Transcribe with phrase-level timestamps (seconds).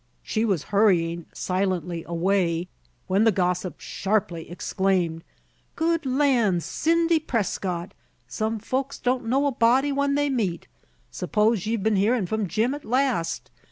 [0.23, 2.69] She was hurrying silently away,
[3.05, 5.23] when the gossip sharply exclaimed,
[5.75, 7.93] "Good lands, Cynthi' Prescott!
[8.27, 10.67] some folks don't know a body when they meet.
[11.11, 13.51] 'Spose ye've been hearin' from Jim at last.